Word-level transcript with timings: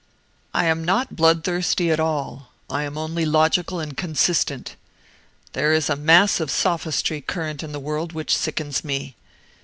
"I 0.51 0.65
am 0.65 0.83
not 0.83 1.15
bloodthirsty 1.15 1.91
at 1.91 1.99
all; 1.99 2.49
I 2.71 2.85
am 2.85 2.97
only 2.97 3.23
logical 3.23 3.79
and 3.79 3.95
consistent. 3.95 4.75
There 5.53 5.73
is 5.73 5.91
a 5.91 5.95
mass 5.95 6.39
of 6.39 6.49
sophistry 6.49 7.21
current 7.21 7.61
in 7.61 7.71
the 7.71 7.79
world 7.79 8.11
which 8.11 8.35
sickens 8.35 8.83
me. 8.83 9.15